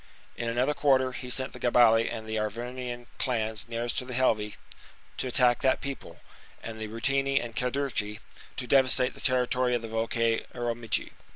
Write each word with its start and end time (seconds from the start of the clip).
In 0.35 0.49
another 0.49 0.73
quarter, 0.73 1.11
he 1.11 1.29
sent 1.29 1.53
the 1.53 1.59
Gabali 1.59 2.09
and 2.11 2.25
the 2.27 2.39
Arvernian 2.39 3.05
clans 3.19 3.67
nearest 3.67 3.99
to 3.99 4.05
the 4.05 4.15
Helvii 4.15 4.55
to 5.17 5.27
attack 5.27 5.61
that 5.61 5.79
people, 5.79 6.21
and 6.63 6.79
the 6.79 6.87
Ruteni 6.87 7.39
and 7.39 7.55
Cadurci 7.55 8.17
to 8.57 8.65
devastate 8.65 9.13
the 9.13 9.21
territory 9.21 9.75
of 9.75 9.83
the 9.83 9.87
Volcae 9.87 10.47
Arecomici. 10.55 11.11